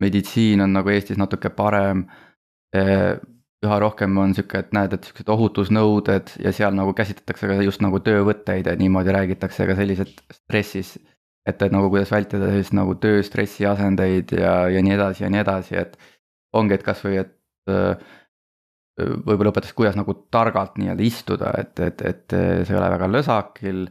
[0.00, 2.04] meditsiin on nagu Eestis natuke parem.
[3.62, 7.58] Äh, üha rohkem on sihuke, et näed, et siuksed ohutusnõuded ja seal nagu käsitletakse ka
[7.62, 10.98] just nagu töövõtteid ja niimoodi räägitakse ka sellised stressis.
[11.48, 15.40] et, et nagu kuidas vältida sellist nagu tööstressi asendeid ja, ja nii edasi ja nii
[15.40, 15.96] edasi, et
[16.52, 17.36] ongi, et kasvõi, et
[17.68, 17.96] äh,
[19.00, 23.86] võib-olla õpetas, kuidas nagu targalt nii-öelda istuda, et, et, et see ei ole väga lösakil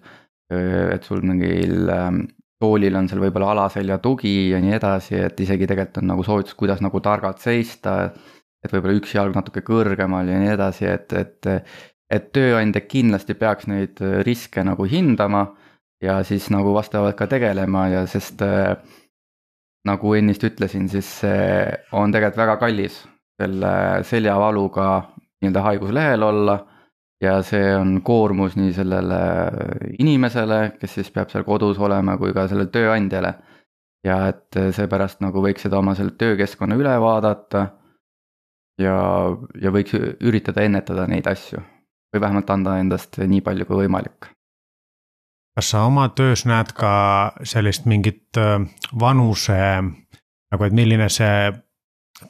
[0.49, 2.23] et sul mingil ähm,
[2.59, 6.57] toolil on seal võib-olla alaselja tugi ja nii edasi, et isegi tegelikult on nagu soovitus,
[6.59, 8.11] kuidas nagu targalt seista.
[8.63, 11.49] Et võib-olla üks jalg natuke kõrgemal ja nii edasi, et, et,
[12.11, 15.47] et tööandja kindlasti peaks neid riske nagu hindama.
[16.01, 18.77] ja siis nagu vastavalt ka tegelema ja sest äh,
[19.87, 23.01] nagu ennist ütlesin, siis see on tegelikult väga kallis
[23.39, 24.89] selle seljavaluga
[25.39, 26.57] nii-öelda haiguslehel olla
[27.23, 29.19] ja see on koormus nii sellele
[29.99, 33.33] inimesele, kes siis peab seal kodus olema, kui ka sellele tööandjale.
[34.07, 37.65] ja et seepärast nagu võiks seda oma selle töökeskkonna üle vaadata.
[38.79, 38.97] Ja,
[39.61, 41.61] ja võiks üritada ennetada neid asju
[42.13, 44.31] või vähemalt anda endast nii palju kui võimalik.
[45.55, 46.91] kas sa oma töös näed ka
[47.43, 48.37] sellist mingit
[48.99, 49.59] vanuse
[50.49, 51.51] nagu, et milline see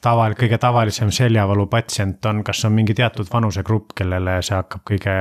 [0.03, 5.15] taval-, kõige tavalisem seljavalu patsient on, kas on mingi teatud vanusegrupp, kellele see hakkab kõige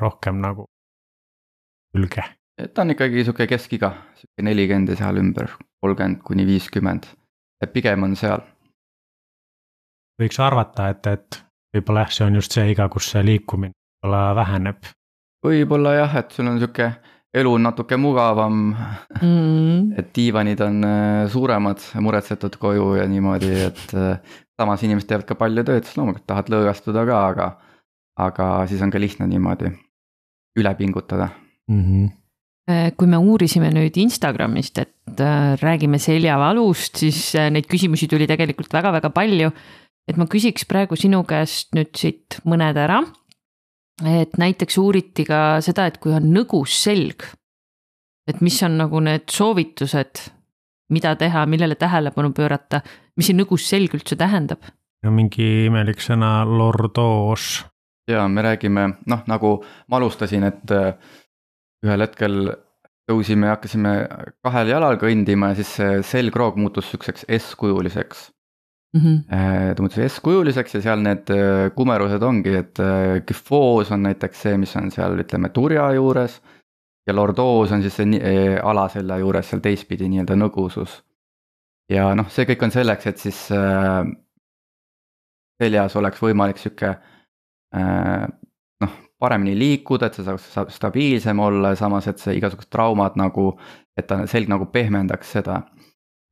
[0.00, 0.68] rohkem nagu
[1.94, 2.24] külge?
[2.74, 5.50] ta on ikkagi sihuke keskiga, sihuke nelikümmend ja seal ümber,
[5.82, 7.08] kolmkümmend kuni viiskümmend,
[7.64, 8.44] et pigem on seal.
[10.22, 11.42] Võiks arvata, et, et
[11.76, 14.92] võib-olla jah, see on just see iga, kus see liikumine võib-olla väheneb.
[15.46, 16.92] võib-olla jah, et sul on sihuke
[17.32, 18.72] elu on natuke mugavam
[19.20, 19.92] mm..
[19.98, 25.38] et diivanid on äh, suuremad, muretsetud koju ja niimoodi, et äh, samas inimesed teevad ka
[25.40, 27.46] palju tööd, siis loomulikult tahad lõõgastuda ka, aga,
[28.28, 29.72] aga siis on ka lihtne niimoodi
[30.60, 31.30] üle pingutada
[31.70, 31.84] mm.
[31.84, 32.10] -hmm
[32.96, 35.20] kui me uurisime nüüd Instagramist, et
[35.58, 39.50] räägime seljavalust, siis neid küsimusi tuli tegelikult väga-väga palju.
[40.08, 43.02] Et ma küsiks praegu sinu käest nüüd siit mõned ära
[44.00, 47.26] et näiteks uuriti ka seda, et kui on nõgus selg,
[48.28, 50.24] et mis on nagu need soovitused,
[50.92, 52.82] mida teha, millele tähelepanu pöörata,
[53.16, 54.64] mis see nõgus selg üldse tähendab?
[55.02, 57.64] no mingi imelik sõna lordoos.
[58.10, 59.56] ja me räägime, noh, nagu
[59.88, 60.94] ma alustasin, et äh,
[61.86, 62.54] ühel hetkel
[63.10, 63.94] tõusime ja hakkasime
[64.44, 68.28] kahel jalal kõndima ja siis see selgroog muutus sihukeseks S-kujuliseks
[68.92, 69.00] mm.
[69.00, 69.74] -hmm.
[69.76, 74.56] ta muutus S-kujuliseks ja seal need äh, kumerused ongi, et äh, küfoos on näiteks see,
[74.56, 76.40] mis on seal, ütleme, turja juures.
[77.06, 81.02] ja lordoos on siis see alaselja juures seal teistpidi nii-öelda nõgusus.
[81.90, 84.06] ja noh, see kõik on selleks, et siis äh,
[85.62, 86.94] seljas oleks võimalik sihuke
[87.76, 88.26] äh,
[88.82, 93.52] noh, paremini liikuda, et see saaks, stabiilsem olla ja samas, et see igasugused traumad nagu,
[93.98, 95.62] et ta selg nagu pehmendaks seda.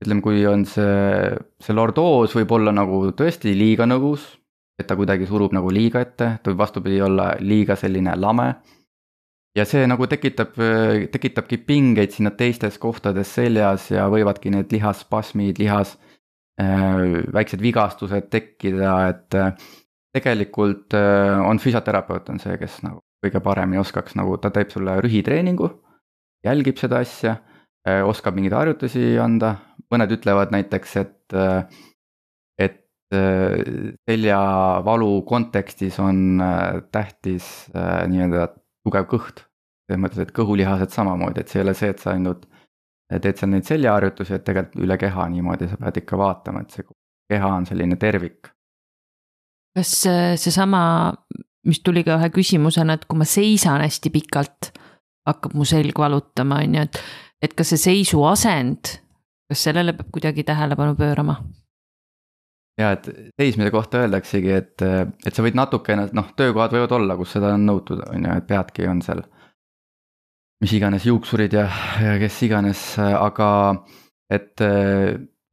[0.01, 4.25] Ütleme, kui on see, see lordoos võib olla nagu tõesti liiga nõgus,
[4.81, 8.55] et ta kuidagi surub nagu liiga ette, ta võib vastupidi olla liiga selline lame.
[9.57, 10.55] ja see nagu tekitab,
[11.13, 15.97] tekitabki pingeid sinna teistes kohtades seljas ja võivadki need lihasspasmid, lihas
[16.61, 19.53] äh,, väiksed vigastused tekkida, et äh,
[20.15, 24.97] tegelikult äh, on füsioterapeut on see, kes nagu kõige paremini oskaks nagu, ta teeb sulle
[25.05, 25.69] rühitreeningu,
[26.47, 27.37] jälgib seda asja,
[27.87, 29.57] äh, oskab mingeid harjutusi anda,
[29.93, 31.65] mõned ütlevad näiteks, et, äh,
[32.59, 32.79] et
[34.07, 36.39] seljavalu kontekstis on
[36.95, 38.45] tähtis nii-öelda
[38.87, 39.43] tugev kõht.
[39.91, 42.45] selles mõttes, et kõhulihased samamoodi, et see ei ole see, et sa ainult
[43.11, 46.87] teed seal neid seljaharjutusi, et tegelikult üle keha niimoodi sa pead ikka vaatama, et see
[47.33, 48.53] keha on selline tervik
[49.77, 49.93] kas
[50.41, 50.83] seesama,
[51.69, 54.73] mis tuli ka ühe küsimusena, et kui ma seisan hästi pikalt,
[55.29, 57.01] hakkab mu selg valutama, on ju, et,
[57.47, 58.97] et kas see seisu asend,
[59.51, 61.41] kas sellele peab kuidagi tähelepanu pöörama?
[62.79, 64.83] ja et seismise kohta öeldaksegi, et,
[65.27, 68.47] et sa võid natukene, noh, töökohad võivad olla, kus seda on nõutud, on ju, et
[68.49, 69.21] peadki on seal.
[70.61, 71.67] mis iganes juuksurid ja,
[72.01, 73.51] ja kes iganes, aga
[74.33, 74.65] et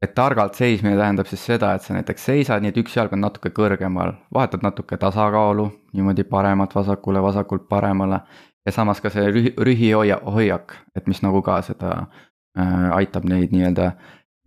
[0.01, 3.23] et targalt seismine tähendab siis seda, et sa näiteks seisad nii, et üks jalg on
[3.25, 5.65] natuke kõrgemal, vahetad natuke tasakaalu
[5.97, 8.21] niimoodi paremalt vasakule, vasakult paremale.
[8.67, 12.26] ja samas ka see rühi, rühihoia, hoiak, et mis nagu ka seda äh,
[12.57, 13.91] aitab neid nii-öelda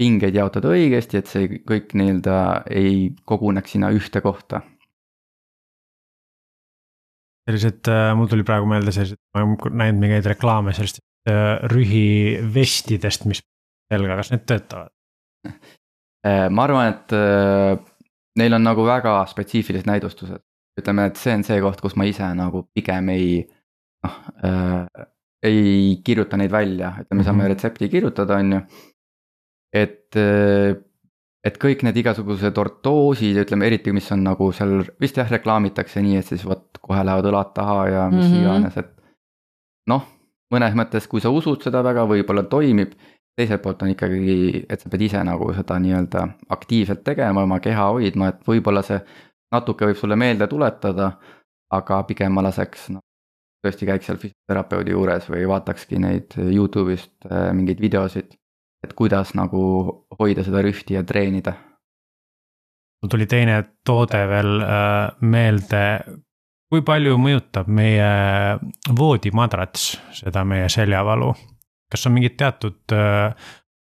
[0.01, 2.37] pingeid jaotada õigesti, et see kõik nii-öelda
[2.73, 4.63] ei koguneks sinna ühte kohta.
[7.51, 13.25] sellised, äh, mul tuli praegu meelde sellised, ma olen näinud mingeid reklaame sellistest äh, rühivestidest,
[13.27, 13.41] mis
[13.91, 14.93] selga, kas need töötavad?
[16.21, 17.75] Äh, ma arvan, et äh,
[18.39, 20.45] neil on nagu väga spetsiifilised näidustused.
[20.79, 23.41] ütleme, et see on see koht, kus ma ise nagu pigem ei,
[24.05, 25.09] noh äh,,
[25.43, 27.49] ei kirjuta neid välja, ütleme, saame mm -hmm.
[27.49, 28.61] retsepti kirjutada, on ju.
[29.73, 30.77] et, äh,
[31.45, 36.17] et kõik need igasugused ortoosid, ütleme eriti, mis on nagu seal vist jah, reklaamitakse nii,
[36.17, 38.41] et siis vot kohe lähevad õlad taha ja mis mm -hmm.
[38.43, 38.91] iganes, et.
[39.87, 40.05] noh,
[40.55, 42.93] mõnes mõttes, kui sa usud seda väga, võib-olla toimib
[43.37, 47.91] teiselt poolt on ikkagi, et sa pead ise nagu seda nii-öelda aktiivselt tegema, oma keha
[47.95, 49.01] hoidma, et võib-olla see
[49.55, 51.13] natuke võib sulle meelde tuletada,
[51.71, 53.03] aga pigem ma laseks noh,
[53.65, 58.33] tõesti käiks seal füsioterapeudi juures või vaatakski neid Youtube'ist äh, mingeid videosid,
[58.85, 59.63] et kuidas nagu
[60.19, 61.53] hoida seda rühti ja treenida.
[63.03, 65.85] mul tuli teine toode veel äh, meelde,
[66.71, 68.11] kui palju mõjutab meie
[68.97, 71.35] voodimadrats seda meie seljavalu?
[71.91, 73.35] kas on mingid teatud äh,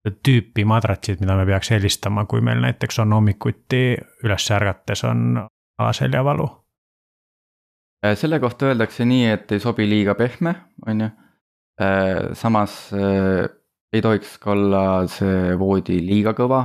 [0.04, 3.96] tüüpi madratsid, mida me peaks eelistama, kui meil näiteks on hommikuti
[4.26, 5.46] üles ärgates on
[5.80, 6.63] alaseljavalu?
[8.04, 10.56] Äh, selle kohta öeldakse nii, et ei sobi liiga pehme,
[10.88, 11.10] on ju.
[11.82, 16.64] Äh, samas ei tohiks ka olla see voodi liiga kõva.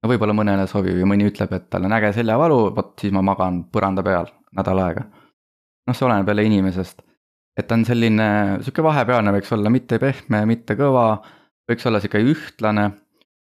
[0.00, 3.20] no võib-olla mõnele sobib ja mõni ütleb, et tal on äge seljavalu, vot siis ma
[3.24, 5.06] magan põranda peal nädal aega.
[5.86, 7.02] noh, see oleneb jälle inimesest
[7.60, 8.26] et ta on selline,
[8.64, 11.06] sihuke vahepealne võiks olla, mitte pehme, mitte kõva,
[11.68, 12.90] võiks olla sihuke ühtlane.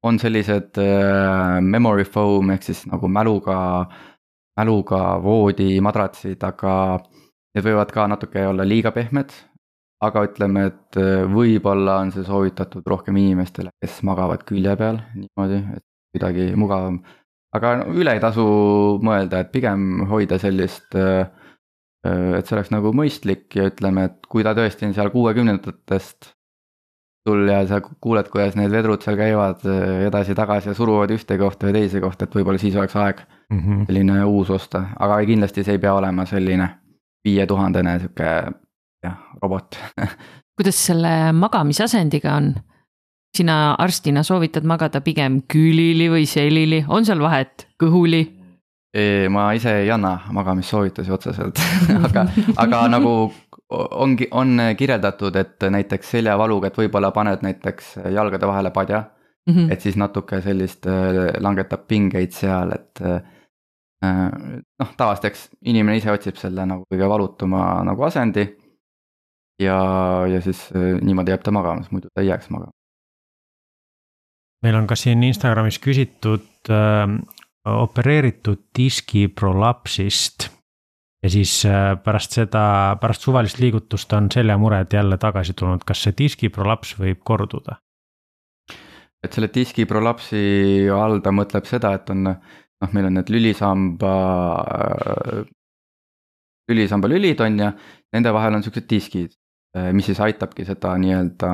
[0.05, 3.87] on sellised äh, memory foam ehk siis nagu mäluga,
[4.55, 6.73] mäluga voodimadratsid, aga
[7.57, 9.33] need võivad ka natuke olla liiga pehmed.
[9.97, 15.63] aga ütleme, et äh, võib-olla on see soovitatud rohkem inimestele, kes magavad külje peal niimoodi,
[15.73, 17.01] et kuidagi mugavam.
[17.57, 18.45] aga no, üle ei tasu
[19.01, 21.25] mõelda, et pigem hoida sellist äh,
[22.07, 26.33] Äh, et see oleks nagu mõistlik ja ütleme, et kui ta tõesti on seal kuuekümnendatest
[27.27, 29.65] sul ja sa kuuled, kuidas need vedrud seal käivad
[30.07, 33.87] edasi-tagasi ja suruvad ühte kohta ja teise kohta, et võib-olla siis oleks aeg mm -hmm.
[33.89, 36.69] selline uus osta, aga kindlasti see ei pea olema selline
[37.25, 38.31] viietuhandene sihuke
[39.03, 39.77] jah, robot
[40.57, 42.55] kuidas selle magamisasendiga on?
[43.37, 48.23] sina arstina soovitad magada pigem külili või selili, on seal vahet, kõhuli?
[49.29, 51.59] ma ise ei anna magamissoovitusi otseselt
[52.07, 52.23] aga,
[52.63, 53.11] aga nagu
[53.69, 59.53] ongi, on kirjeldatud, et näiteks seljavaluga, et võib-olla paned näiteks jalgade vahele padja mm.
[59.53, 59.71] -hmm.
[59.73, 63.21] et siis natuke sellist äh, langetab pingeid seal, et äh,
[64.05, 68.45] noh, tavaliselt eks inimene ise otsib selle nagu kõige valutuma nagu asendi.
[69.61, 69.77] ja,
[70.29, 72.71] ja siis äh, niimoodi jääb ta magama, sest muidu ta ei jääks magama.
[74.63, 76.69] meil on ka siin Instagramis küsitud
[77.67, 80.49] opereeritud diski prolapsist.
[81.23, 86.13] ja siis äh, pärast seda, pärast suvalist liigutust on seljamured jälle tagasi tulnud, kas see
[86.17, 87.81] diski prolaps võib korduda?
[89.25, 92.29] et selle diski prolapsi all ta mõtleb seda, et on
[92.83, 94.13] noh, meil on need lülisamba
[96.67, 97.69] lülisamba lülid on ju,
[98.15, 99.35] nende vahel on siuksed diskid,
[99.95, 101.51] mis siis aitabki seda nii-öelda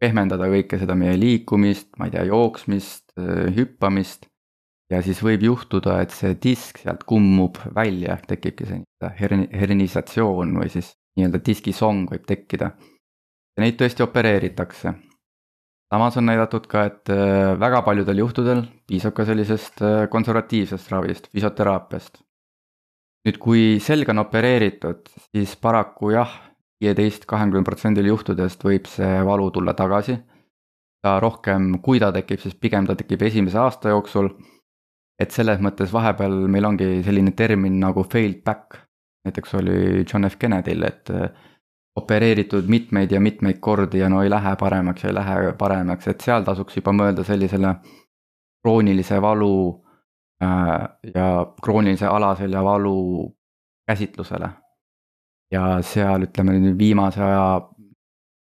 [0.00, 3.12] pehmendada kõike seda meie liikumist, ma ei tea, jooksmist,
[3.56, 4.26] hüppamist.
[4.90, 10.56] ja siis võib juhtuda, et see disk sealt kummub välja, tekibki see nii-öelda herni-, hernisatsioon
[10.58, 12.72] või siis nii-öelda diskisong võib tekkida.
[13.56, 14.94] ja neid tõesti opereeritakse.
[15.90, 21.30] Samas on näidatud ka, et äh, väga paljudel juhtudel piisab ka sellisest äh, konservatiivsest ravist,
[21.34, 22.22] füsioteraapiast.
[23.26, 26.30] nüüd, kui selg on opereeritud, siis paraku jah,
[26.80, 30.18] viieteist, kahekümne protsendil juhtudest võib see valu tulla tagasi.
[31.00, 34.30] ta rohkem, kui ta tekib, siis pigem ta tekib esimese aasta jooksul.
[35.20, 38.86] et selles mõttes vahepeal meil ongi selline termin nagu failed back
[39.24, 41.30] näiteks oli John F Kennedy'l, et äh,
[41.96, 46.44] opereeritud mitmeid ja mitmeid kordi ja no ei lähe paremaks, ei lähe paremaks, et seal
[46.46, 47.74] tasuks juba mõelda sellisele
[48.62, 49.54] kroonilise valu
[50.42, 51.28] äh, ja
[51.62, 52.96] kroonilise alaselja valu
[53.86, 54.50] käsitlusele.
[55.50, 57.46] ja seal ütleme nüüd viimase aja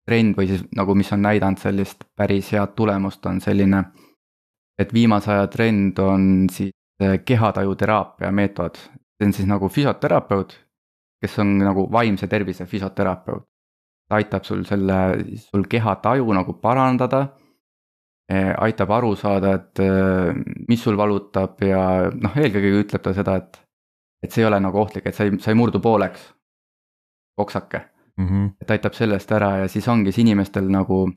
[0.05, 3.83] trend või siis nagu, mis on näidanud sellist päris head tulemust, on selline,
[4.77, 10.53] et viimase aja trend on siis äh, kehatajuteraapia meetod, see on siis nagu füsioterapeut,
[11.21, 13.47] kes on nagu vaimse tervise füsioterapeut.
[14.09, 14.95] ta aitab sul selle,
[15.39, 17.21] sul kehataju nagu parandada.
[18.31, 20.33] Eh, aitab aru saada, et eh,
[20.67, 23.59] mis sul valutab ja noh, eelkõige ütleb ta seda, et,
[24.23, 26.33] et see ei ole nagu ohtlik, et sa ei, sa ei murdu pooleks.
[27.37, 27.79] oksake
[28.17, 28.49] mm, -hmm.
[28.61, 31.11] et aitab sellest ära ja siis ongi siis inimestel nagu,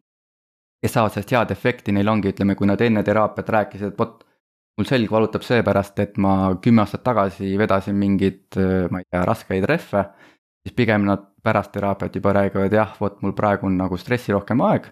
[0.83, 4.25] kes saavad sellest head efekti, neil ongi, ütleme, kui nad enne teraapiat rääkisid, et vot
[4.79, 8.59] mul selg valutab seepärast, et ma kümme aastat tagasi vedasin mingeid,
[8.91, 10.05] ma ei tea, raskeid rehve.
[10.65, 14.91] siis pigem nad pärast teraapiat juba räägivad, jah, vot mul praegu on nagu stressirohkem aeg.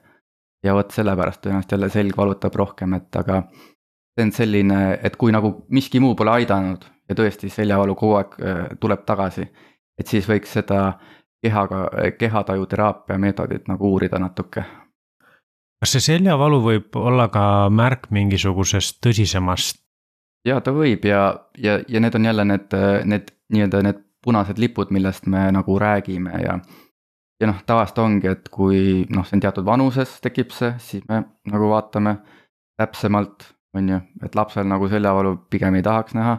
[0.62, 3.42] ja vot sellepärast tõenäoliselt jälle selg valutab rohkem, et aga.
[4.14, 8.38] see on selline, et kui nagu miski muu pole aidanud ja tõesti seljavalu kogu aeg
[8.40, 9.49] äh, tuleb tagasi.
[9.99, 10.99] et siis võiks seda
[11.42, 14.64] kehaga, kehatajuteraapia meetodit nagu uurida natuke
[15.83, 19.81] kas see seljavalu võib olla ka märk mingisugusest tõsisemast?
[20.47, 21.25] ja ta võib ja,
[21.59, 26.38] ja, ja need on jälle need, need nii-öelda need punased lipud, millest me nagu räägime
[26.42, 26.57] ja.
[27.42, 31.25] ja noh, tavaliselt ongi, et kui noh, see on teatud vanuses tekib see, siis me
[31.51, 32.16] nagu vaatame
[32.79, 36.37] täpsemalt, on ju, et lapsel nagu seljavalu pigem ei tahaks näha.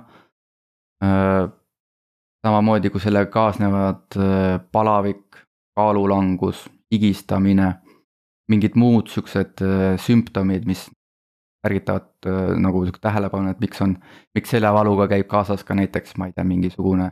[2.43, 4.19] samamoodi kui sellega kaasnevad
[4.71, 5.43] palavik,
[5.75, 7.73] kaalulangus, higistamine
[8.51, 10.87] mingid muud siuksed äh, sümptomid, mis
[11.67, 13.95] ärgitavad äh, nagu sihuke tähelepanu, et miks on,
[14.35, 17.11] miks seljavaluga käib kaasas ka näiteks, ma ei tea, mingisugune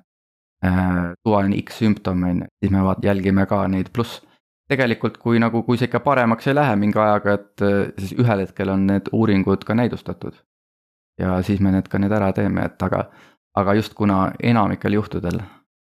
[0.66, 4.20] äh, suvaline X sümptom on ju, siis me vaat-, jälgime ka neid, pluss
[4.72, 8.46] tegelikult kui nagu, kui see ikka paremaks ei lähe mingi ajaga, et äh, siis ühel
[8.46, 10.36] hetkel on need uuringud ka näidustatud.
[11.20, 13.06] ja siis me need ka need ära teeme, et aga,
[13.56, 15.42] aga just kuna enamikel juhtudel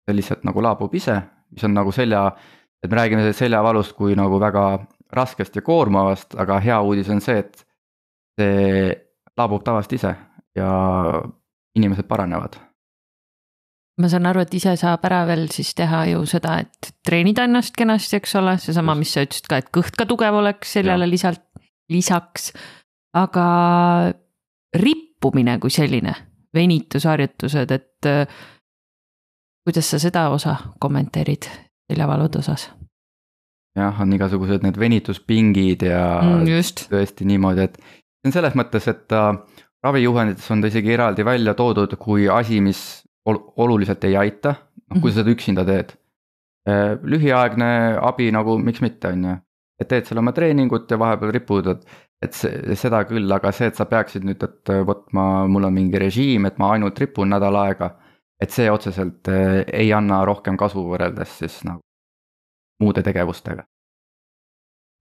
[0.06, 1.16] see lihtsalt nagu laabub ise,
[1.50, 2.28] mis on nagu selja,
[2.82, 7.38] et me räägime seljavalust kui nagu väga raskest ja koormavast, aga hea uudis on see,
[7.38, 7.66] et
[8.40, 8.94] see
[9.36, 10.14] laabub tavaliselt ise
[10.56, 10.70] ja
[11.76, 12.56] inimesed paranevad.
[14.00, 17.76] ma saan aru, et ise saab ära veel siis teha ju seda, et treenida ennast
[17.76, 21.44] kenasti, eks ole, seesama, mis sa ütlesid ka, et kõht ka tugev oleks seljale lisalt,
[21.92, 22.52] lisaks.
[23.16, 23.46] aga
[24.76, 26.12] rippumine kui selline,
[26.54, 28.10] venitusharjutused, et
[29.64, 31.48] kuidas sa seda osa kommenteerid
[31.88, 32.68] seljavalude osas?
[33.76, 39.04] Jah, on igasugused need venituspingid ja mm, tõesti niimoodi, et see on selles mõttes, et
[39.10, 39.28] ta
[39.86, 42.80] ravijuhendites on ta isegi eraldi välja toodud kui asi, mis
[43.26, 44.54] ol oluliselt ei aita,
[44.90, 45.94] noh kui sa seda üksinda teed.
[46.66, 47.68] Äh, lühiaegne
[48.02, 49.36] abi nagu miks mitte, on ju,
[49.82, 51.84] et teed seal oma treeningut ja vahepeal ripud, et,
[52.24, 55.76] et see, seda küll, aga see, et sa peaksid nüüd, et vot ma, mul on
[55.76, 57.94] mingi režiim, et ma ainult ripun nädal aega.
[58.36, 61.85] et see otseselt äh, ei anna rohkem kasu võrreldes siis nagu
[62.82, 63.64] muude tegevustega.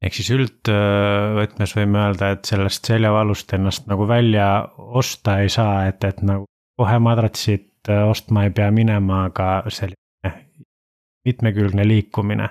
[0.06, 6.04] ehk siis üldvõtmes võime öelda, et sellest seljavalust ennast nagu välja osta ei saa, et,
[6.04, 6.46] et nagu
[6.78, 10.34] kohe madratsit äh, ostma ei pea minema, aga selline
[11.26, 12.50] mitmekülgne liikumine.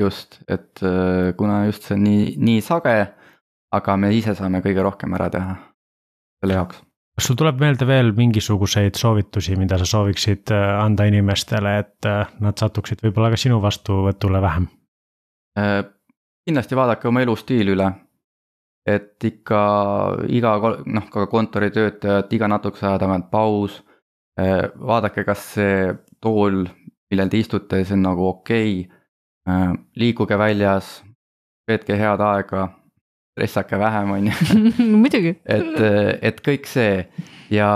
[0.00, 2.96] just, et äh, kuna just see on nii, nii sage,
[3.72, 5.58] aga me ise saame kõige rohkem ära teha
[6.40, 6.80] selle jaoks
[7.16, 12.30] kas sul tuleb meelde veel mingisuguseid soovitusi, mida sa sooviksid äh, anda inimestele, et äh,
[12.40, 14.68] nad satuksid võib-olla ka sinu vastuvõtule vähem?
[15.58, 15.82] Äh,
[16.46, 17.92] kindlasti vaadake oma elustiili üle.
[18.82, 19.58] et ikka
[20.26, 20.56] iga
[20.90, 23.76] noh, ka kontoritöötajad iga natukese aja tagant paus.
[24.88, 26.64] vaadake, kas see tool,
[27.10, 29.76] millel te istute, see on nagu okei okay..
[29.94, 31.04] liikuge väljas,
[31.68, 32.64] veetke head aega
[33.32, 34.60] stressake vähem, on ju.
[35.02, 35.36] muidugi.
[35.44, 35.82] et,
[36.22, 37.02] et kõik see
[37.52, 37.72] ja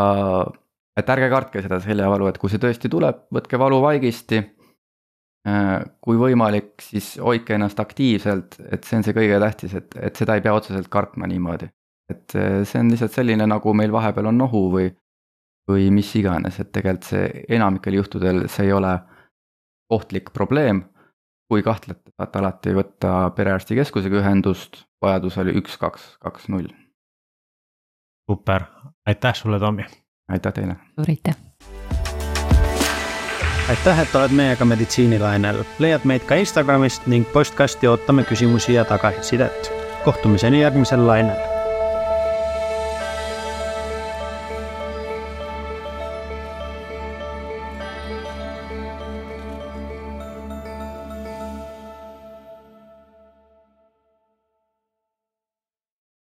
[0.97, 4.43] et ärge kartke seda seljavalu, et kui see tõesti tuleb, võtke valuvaigisti.
[5.47, 10.19] Äh, kui võimalik, siis hoidke ennast aktiivselt, et see on see kõige tähtis, et, et
[10.19, 11.69] seda ei pea otseselt kartma niimoodi.
[12.11, 14.89] et äh, see on lihtsalt selline, nagu meil vahepeal on nohu või,
[15.71, 18.97] või mis iganes, et tegelikult see enamikel juhtudel see ei ole
[19.95, 20.83] ohtlik probleem.
[21.49, 26.69] Kui kahtlete, saate alati võtta perearstikeskusega ühendust, vajadusel üks, kaks, kaks, null.
[28.31, 28.69] super,
[29.07, 29.85] aitäh sulle, Tommy.
[30.29, 30.77] aitäh teile.
[30.95, 31.37] suur aitäh
[33.69, 39.73] aitäh, et oled meiega meditsiinilainel, leiad meid ka Instagramist ning postkasti ootame küsimusi ja tagasisidet.
[40.05, 41.56] kohtumiseni järgmisel lainel